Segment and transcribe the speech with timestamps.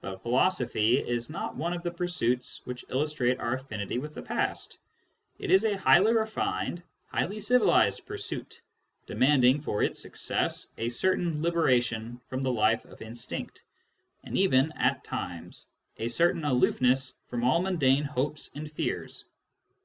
[0.00, 4.76] But philosophy is not one of the pursuits which illustrate our affinity with the past:
[5.38, 8.06] it is a highly refined, highly Digitized by Google 26 SCIENTIFIC METHOD IN PHILOSOPHY civilised
[8.06, 8.62] pursuit,
[9.06, 13.62] demanding, for its success, a certain liberation from the life of instinct,
[14.24, 19.26] and even, at times, a certain aloofness from all mundane hopes and fears.